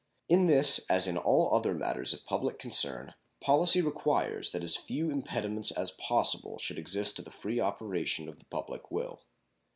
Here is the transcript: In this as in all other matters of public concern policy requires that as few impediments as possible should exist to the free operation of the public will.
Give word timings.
In 0.27 0.47
this 0.47 0.79
as 0.89 1.05
in 1.07 1.15
all 1.15 1.53
other 1.55 1.75
matters 1.75 2.11
of 2.11 2.25
public 2.25 2.57
concern 2.57 3.13
policy 3.39 3.81
requires 3.83 4.49
that 4.49 4.63
as 4.63 4.75
few 4.75 5.11
impediments 5.11 5.69
as 5.69 5.91
possible 5.91 6.57
should 6.57 6.79
exist 6.79 7.17
to 7.17 7.21
the 7.21 7.29
free 7.29 7.59
operation 7.59 8.27
of 8.27 8.39
the 8.39 8.45
public 8.45 8.89
will. 8.89 9.21